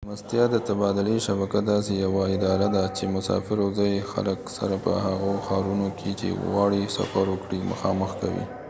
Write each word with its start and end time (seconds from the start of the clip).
د 0.01 0.03
میلمستیا 0.07 0.43
د 0.51 0.55
تبادلې 0.67 1.17
شبکه 1.27 1.59
داسې 1.71 1.91
یوه 2.05 2.21
اداره 2.35 2.67
ده 2.75 2.83
چې 2.97 3.03
مسافر 3.15 3.57
او 3.65 3.69
ځایي 3.77 3.99
خلک 4.11 4.39
سره 4.57 4.75
په 4.85 4.91
هغو 5.05 5.31
ښارونو 5.45 5.87
کې 5.99 6.11
چې 6.19 6.37
غواړي 6.43 6.81
سفر 6.97 7.25
وکړي 7.29 7.59
مخامخ 7.71 8.09
کوي 8.21 8.43